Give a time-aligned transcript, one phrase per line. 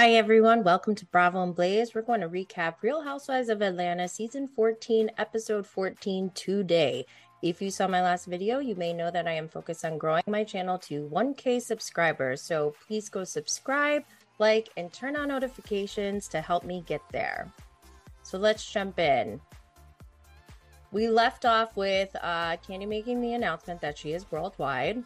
[0.00, 0.62] Hi, everyone.
[0.62, 1.92] Welcome to Bravo and Blaze.
[1.92, 7.04] We're going to recap Real Housewives of Atlanta season 14, episode 14 today.
[7.42, 10.22] If you saw my last video, you may know that I am focused on growing
[10.28, 12.40] my channel to 1K subscribers.
[12.40, 14.04] So please go subscribe,
[14.38, 17.52] like, and turn on notifications to help me get there.
[18.22, 19.40] So let's jump in.
[20.92, 25.02] We left off with uh, Kandi making the announcement that she is worldwide.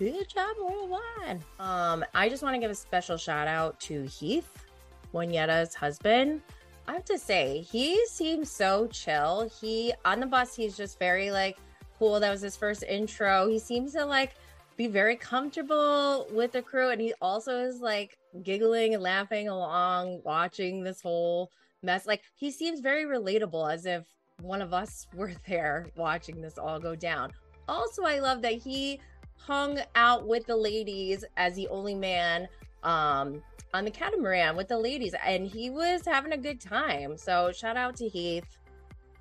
[0.00, 1.42] Good job, worldwide.
[1.58, 4.64] Um, I just want to give a special shout out to Heath,
[5.12, 6.40] Juanita's husband.
[6.88, 9.50] I have to say, he seems so chill.
[9.60, 11.58] He on the bus, he's just very like
[11.98, 12.18] cool.
[12.18, 13.46] That was his first intro.
[13.46, 14.36] He seems to like
[14.78, 20.22] be very comfortable with the crew, and he also is like giggling and laughing along,
[20.24, 21.50] watching this whole
[21.82, 22.06] mess.
[22.06, 24.06] Like he seems very relatable, as if
[24.40, 27.32] one of us were there watching this all go down.
[27.68, 28.98] Also, I love that he
[29.46, 32.46] hung out with the ladies as the only man
[32.82, 37.16] um on the catamaran with the ladies and he was having a good time.
[37.16, 38.58] So shout out to heath.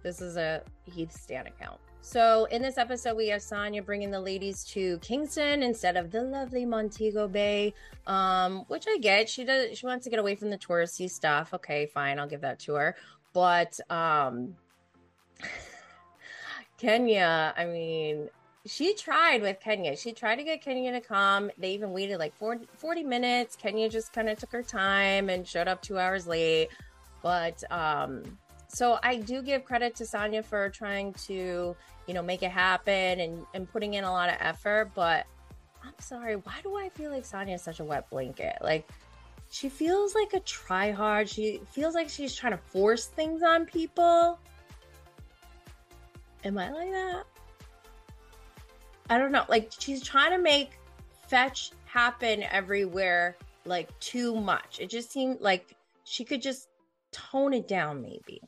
[0.04, 1.80] This is a heath stan account.
[2.02, 6.24] So in this episode we have Sanya bringing the ladies to kingston instead of the
[6.24, 7.74] lovely montego bay
[8.08, 9.30] um which i get.
[9.30, 11.54] She does she wants to get away from the touristy stuff.
[11.54, 12.96] Okay fine i'll give that to her.
[13.34, 14.56] But um
[16.78, 18.30] kenya i mean
[18.66, 19.96] she tried with Kenya.
[19.96, 21.50] She tried to get Kenya to come.
[21.58, 23.56] They even waited like 40, 40 minutes.
[23.56, 26.70] Kenya just kind of took her time and showed up two hours late.
[27.24, 28.38] But um,
[28.68, 33.20] so I do give credit to Sanya for trying to, you know, make it happen
[33.20, 34.92] and, and putting in a lot of effort.
[34.94, 35.26] But
[35.84, 38.58] I'm sorry, why do I feel like Sanya is such a wet blanket?
[38.62, 38.90] Like
[39.50, 41.30] she feels like a try hard.
[41.30, 44.38] She feels like she's trying to force things on people.
[46.44, 47.24] Am I like that?
[49.10, 49.46] I don't know.
[49.48, 50.80] Like she's trying to make
[51.28, 54.80] fetch happen everywhere like too much.
[54.80, 56.70] It just seemed like she could just
[57.12, 58.42] tone it down maybe.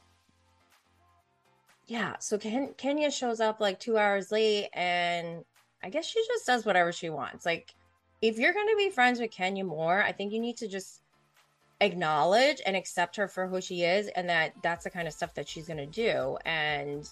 [1.88, 5.44] Yeah, so Ken- Kenya shows up like 2 hours late and
[5.84, 7.46] I guess she just does whatever she wants.
[7.46, 7.74] Like
[8.22, 11.02] if you're going to be friends with Kenya more, I think you need to just
[11.82, 15.34] acknowledge and accept her for who she is and that that's the kind of stuff
[15.34, 17.12] that she's going to do and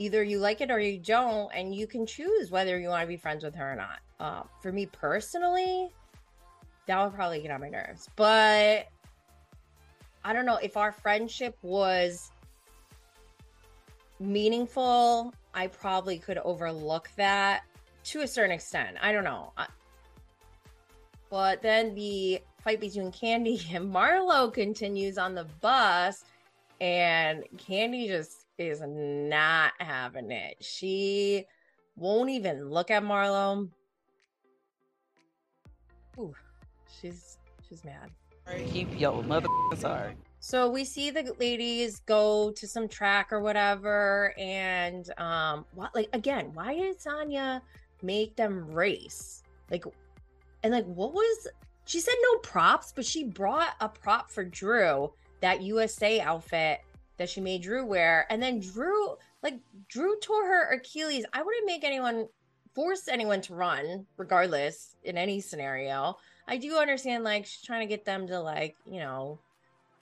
[0.00, 3.06] either you like it or you don't, and you can choose whether you want to
[3.06, 3.98] be friends with her or not.
[4.18, 5.90] Uh, for me personally,
[6.86, 8.08] that would probably get on my nerves.
[8.16, 8.88] But
[10.24, 12.32] I don't know if our friendship was
[14.18, 17.62] meaningful, I probably could overlook that
[18.04, 18.96] to a certain extent.
[19.02, 19.52] I don't know.
[21.28, 26.24] But then the fight between Kandi and Marlo continues on the bus,
[26.80, 30.56] and Kandi just is not having it.
[30.60, 31.46] She
[31.96, 33.68] won't even look at Marlo.
[36.18, 36.34] Ooh,
[37.00, 37.38] she's
[37.68, 38.10] she's mad.
[38.72, 40.16] Keep your mother sorry.
[40.40, 46.08] So we see the ladies go to some track or whatever, and um, what like
[46.12, 46.50] again?
[46.54, 47.60] Why did Sanya
[48.02, 49.42] make them race?
[49.70, 49.84] Like,
[50.62, 51.48] and like, what was?
[51.84, 56.80] She said no props, but she brought a prop for Drew that USA outfit
[57.20, 58.26] that she made Drew wear.
[58.30, 59.58] And then Drew, like,
[59.88, 61.26] Drew tore her Achilles.
[61.34, 62.26] I wouldn't make anyone
[62.74, 66.16] force anyone to run, regardless, in any scenario.
[66.48, 69.38] I do understand, like, she's trying to get them to, like, you know,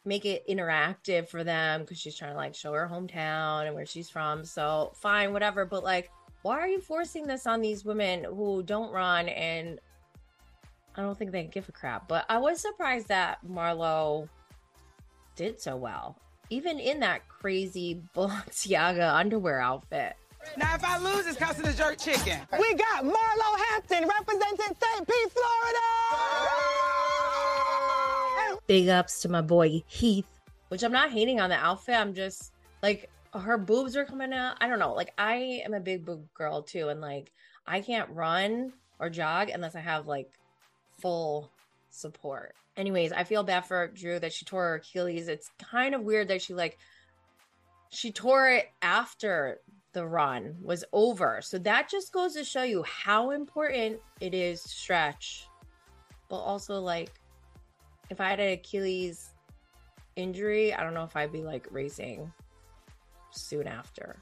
[0.04, 3.84] make it interactive for them because she's trying to, like, show her hometown and where
[3.84, 4.44] she's from.
[4.44, 5.64] So, fine, whatever.
[5.64, 6.12] But, like,
[6.42, 9.80] why are you forcing this on these women who don't run and
[10.94, 12.06] I don't think they give a crap.
[12.06, 14.28] But I was surprised that Marlo
[15.34, 16.16] did so well
[16.50, 20.16] even in that crazy Balenciaga underwear outfit.
[20.56, 22.40] Now, if I lose, it's costing the jerk chicken.
[22.58, 25.06] We got Marlo Hampton representing St.
[25.06, 25.78] Pete, Florida.
[28.66, 30.28] Big ups to my boy Heath,
[30.68, 31.96] which I'm not hating on the outfit.
[31.96, 34.56] I'm just like her boobs are coming out.
[34.60, 34.94] I don't know.
[34.94, 37.32] Like I am a big boob girl too, and like
[37.66, 40.30] I can't run or jog unless I have like
[41.00, 41.50] full
[41.90, 42.54] support.
[42.76, 45.28] Anyways, I feel bad for Drew that she tore her Achilles.
[45.28, 46.78] It's kind of weird that she like
[47.90, 49.60] she tore it after
[49.92, 51.40] the run was over.
[51.42, 55.48] So that just goes to show you how important it is to stretch.
[56.28, 57.10] But also like
[58.10, 59.30] if I had an Achilles
[60.16, 62.32] injury, I don't know if I'd be like racing
[63.30, 64.16] soon after.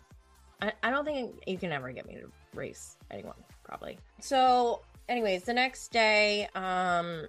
[0.61, 3.99] I, I don't think you can ever get me to race anyone, probably.
[4.21, 7.27] So, anyways, the next day, um,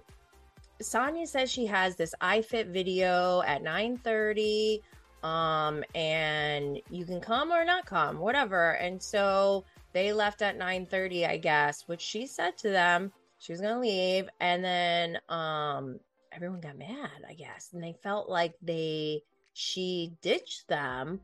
[0.82, 4.80] Sanya says she has this iFit video at 9:30
[5.24, 8.72] um and you can come or not come, whatever.
[8.72, 13.60] And so they left at 9:30, I guess, which she said to them, she was
[13.60, 15.98] gonna leave, and then um
[16.32, 19.22] everyone got mad, I guess, and they felt like they
[19.54, 21.20] she ditched them.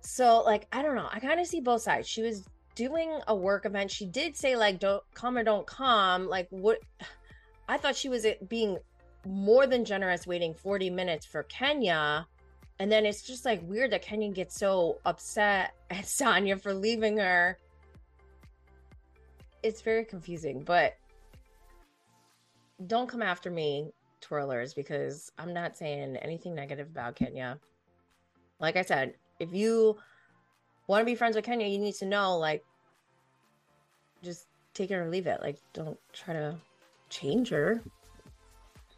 [0.00, 2.08] So like I don't know, I kind of see both sides.
[2.08, 3.90] She was doing a work event.
[3.90, 6.28] She did say like don't come or don't come.
[6.28, 6.78] Like what
[7.68, 8.78] I thought she was uh, being
[9.26, 12.26] more than generous waiting 40 minutes for Kenya.
[12.78, 17.18] And then it's just like weird that Kenya gets so upset at Sanya for leaving
[17.18, 17.58] her.
[19.62, 20.96] It's very confusing, but
[22.86, 23.92] don't come after me,
[24.22, 27.58] twirlers, because I'm not saying anything negative about Kenya.
[28.60, 29.98] Like I said, if you
[30.86, 32.64] want to be friends with Kenya, you need to know, like,
[34.22, 35.40] just take it or leave it.
[35.42, 36.56] Like, don't try to
[37.08, 37.82] change her.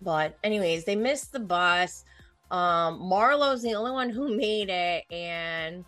[0.03, 2.05] But anyways, they missed the bus.
[2.51, 5.85] Um, Marlo's the only one who made it, and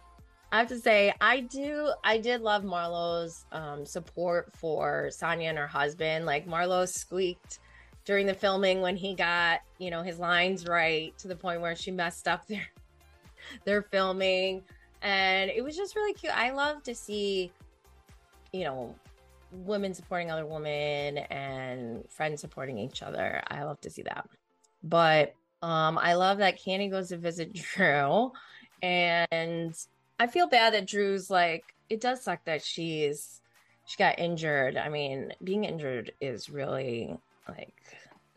[0.52, 5.58] I have to say, I do, I did love Marlo's um, support for Sanya and
[5.58, 6.26] her husband.
[6.26, 7.58] Like Marlo squeaked
[8.04, 11.74] during the filming when he got, you know, his lines right to the point where
[11.74, 12.66] she messed up their
[13.64, 14.62] their filming,
[15.00, 16.36] and it was just really cute.
[16.36, 17.50] I love to see,
[18.52, 18.94] you know,
[19.52, 23.42] women supporting other women and friends supporting each other.
[23.48, 24.28] I love to see that.
[24.82, 28.32] But um, I love that Kandi goes to visit Drew,
[28.82, 29.74] and
[30.18, 31.74] I feel bad that Drew's like.
[31.88, 33.42] It does suck that she's
[33.84, 34.76] she got injured.
[34.76, 37.16] I mean, being injured is really
[37.48, 37.74] like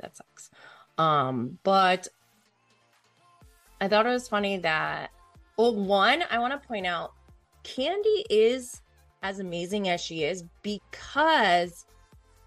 [0.01, 0.51] that sucks.
[0.97, 2.07] Um, but
[3.79, 5.12] I thought it was funny that
[5.57, 7.13] well, one, I want to point out
[7.63, 8.81] Kandi is
[9.25, 11.86] as amazing as she is because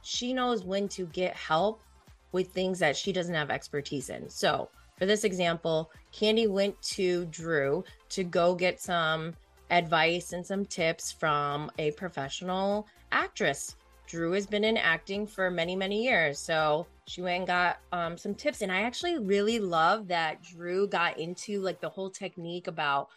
[0.03, 1.83] she knows when to get help
[2.31, 4.29] with things that she doesn't have expertise in.
[4.29, 9.35] So, for this example, Kandi went to Drew to go get some
[9.71, 13.75] advice and some tips from a professional actress.
[14.07, 16.39] Drew has been in acting for many, many years.
[16.39, 18.63] So she went and got um, some tips.
[18.63, 23.09] And I actually really love that Drew got into like the whole technique about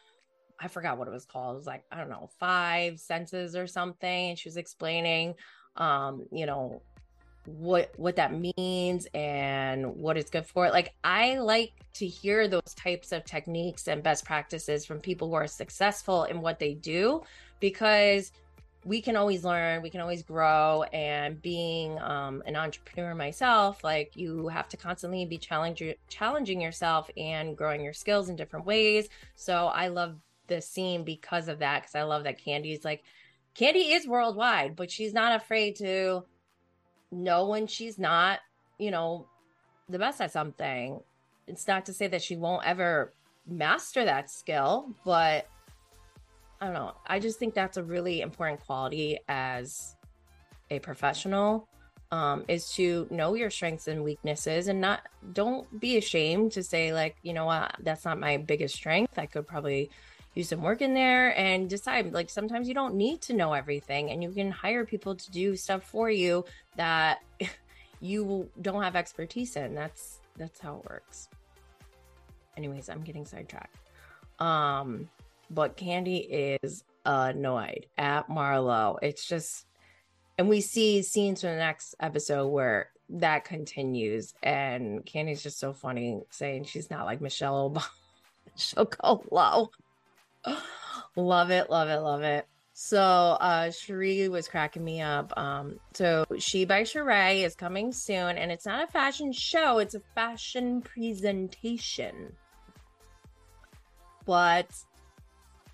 [0.62, 1.56] I forgot what it was called.
[1.56, 4.30] It was like, I don't know, five senses or something.
[4.30, 5.34] And she was explaining,
[5.75, 6.81] um, you know,
[7.46, 10.69] what what that means and what it's good for.
[10.69, 15.34] Like I like to hear those types of techniques and best practices from people who
[15.34, 17.24] are successful in what they do
[17.60, 18.31] because
[18.84, 20.84] we can always learn, we can always grow.
[20.94, 27.10] And being um, an entrepreneur myself, like you have to constantly be challenging challenging yourself
[27.18, 29.10] and growing your skills in different ways.
[29.36, 33.03] So I love the scene because of that because I love that Kandi's like
[33.55, 36.23] Kandi is worldwide, but she's not afraid to
[37.11, 38.39] know when she's not,
[38.79, 39.27] you know,
[39.89, 41.01] the best at something.
[41.47, 43.13] It's not to say that she won't ever
[43.45, 45.47] master that skill, but
[46.61, 46.93] I don't know.
[47.05, 49.95] I just think that's a really important quality as
[50.69, 51.67] a professional
[52.11, 55.01] um, is to know your strengths and weaknesses and not
[55.33, 59.25] don't be ashamed to say like you know what that's not my biggest strength i
[59.25, 59.89] could probably
[60.36, 64.12] do some work in there and decide like sometimes you don't need to know everything
[64.12, 66.45] and you can hire people to do stuff for you
[66.78, 67.22] that
[68.01, 69.75] you don't have expertise in.
[69.75, 71.28] That's that's how it works.
[72.57, 73.75] Anyways i'm getting sidetracked.
[74.39, 75.10] Um
[75.50, 78.98] but Kandi is annoyed at marlo.
[79.01, 79.66] It's just
[80.38, 85.74] and we see scenes from the next episode where that continues and Kandi's just so
[85.74, 87.86] funny saying she's not like michelle obama
[88.55, 89.70] she'll go low
[91.15, 92.48] love it, love it, love it.
[92.74, 95.38] So uh Sheree was cracking me up.
[95.38, 99.95] Um so She by Sheree is coming soon and it's not a fashion show, it's
[99.95, 102.33] a fashion presentation.
[104.25, 104.71] But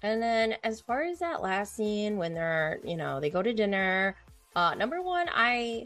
[0.01, 3.53] and then as far as that last scene when they're, you know, they go to
[3.53, 4.15] dinner,
[4.55, 5.85] uh number one, I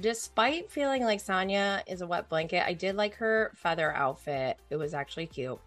[0.00, 4.58] despite feeling like Sanya is a wet blanket, I did like her feather outfit.
[4.70, 5.58] It was actually cute.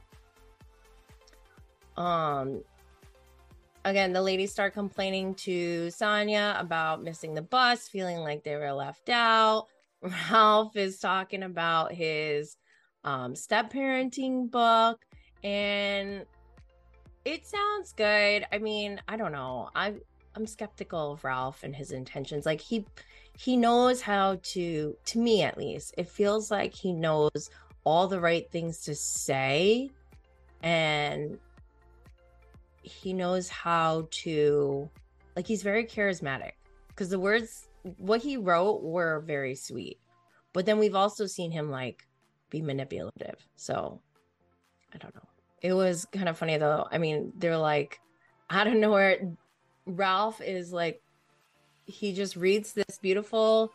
[2.00, 2.64] Um,
[3.84, 8.72] again, the ladies start complaining to Sanya about missing the bus, feeling like they were
[8.72, 9.68] left out.
[10.32, 12.56] Ralph is talking about his
[13.04, 15.06] um, step parenting book,
[15.44, 16.26] and
[17.26, 18.46] it sounds good.
[18.52, 19.70] I mean, I don't know.
[19.76, 19.96] I
[20.36, 22.46] I'm skeptical of Ralph and his intentions.
[22.46, 22.86] Like he
[23.38, 25.96] he knows how to to me at least.
[25.98, 27.50] It feels like he knows
[27.84, 29.90] all the right things to say
[30.62, 31.38] and
[32.90, 34.90] he knows how to
[35.36, 36.52] like he's very charismatic.
[36.88, 37.68] Because the words
[37.98, 40.00] what he wrote were very sweet.
[40.54, 42.08] But then we've also seen him like
[42.50, 43.46] be manipulative.
[43.56, 44.02] So
[44.94, 45.28] i don't know.
[45.62, 46.88] It was kind of funny though.
[46.92, 48.00] I mean they're like
[48.50, 49.32] i don't know where
[49.86, 51.02] ralph is like
[51.86, 53.72] he just reads this beautiful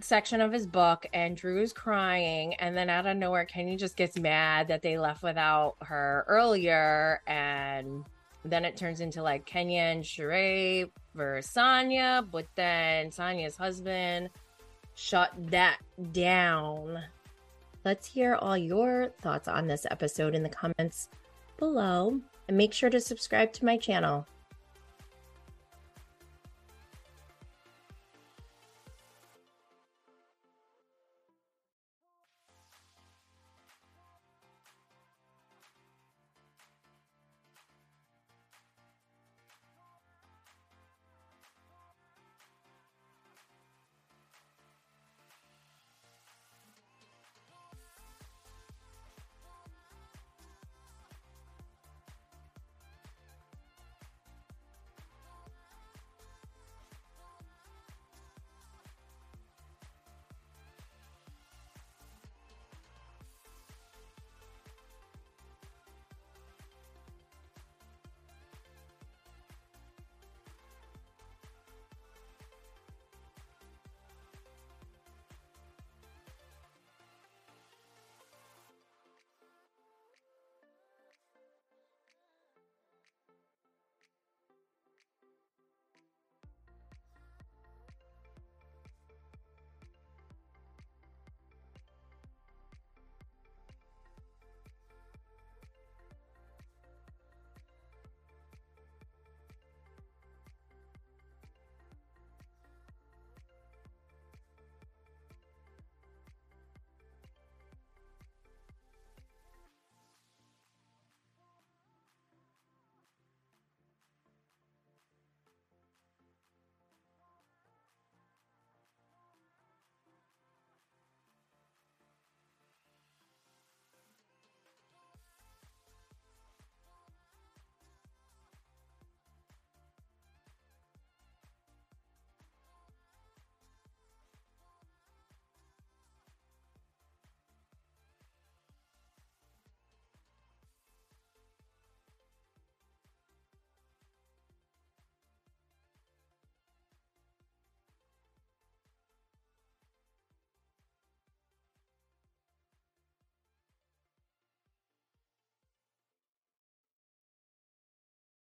[0.00, 3.96] section of his book and Drew is crying and then out of nowhere Kenya just
[3.96, 8.04] gets mad that they left without her earlier and
[8.44, 14.30] then it turns into like Kenya and Sheree versus Sanya, but then Sanya's husband
[14.94, 15.78] shut that
[16.12, 17.02] down.
[17.84, 21.08] Let's hear all your thoughts on this episode in the comments
[21.58, 24.26] below and make sure to subscribe to my channel.